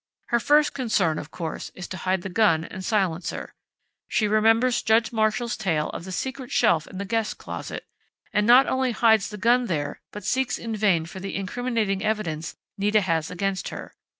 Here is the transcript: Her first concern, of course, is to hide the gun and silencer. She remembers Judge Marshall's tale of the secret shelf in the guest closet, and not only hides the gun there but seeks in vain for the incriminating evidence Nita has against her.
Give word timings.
Her 0.29 0.39
first 0.39 0.73
concern, 0.73 1.19
of 1.19 1.29
course, 1.29 1.69
is 1.75 1.87
to 1.89 1.97
hide 1.97 2.23
the 2.23 2.29
gun 2.29 2.65
and 2.65 2.83
silencer. 2.83 3.53
She 4.07 4.27
remembers 4.27 4.81
Judge 4.81 5.11
Marshall's 5.13 5.55
tale 5.55 5.91
of 5.91 6.05
the 6.05 6.11
secret 6.11 6.49
shelf 6.51 6.87
in 6.87 6.97
the 6.97 7.05
guest 7.05 7.37
closet, 7.37 7.85
and 8.33 8.47
not 8.47 8.65
only 8.65 8.93
hides 8.93 9.29
the 9.29 9.37
gun 9.37 9.67
there 9.67 10.01
but 10.11 10.23
seeks 10.23 10.57
in 10.57 10.75
vain 10.75 11.05
for 11.05 11.19
the 11.19 11.35
incriminating 11.35 12.03
evidence 12.03 12.55
Nita 12.79 13.01
has 13.01 13.29
against 13.29 13.69
her. 13.69 13.93